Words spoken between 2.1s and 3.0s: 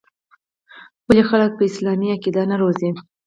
عـقـيده نـه روزي.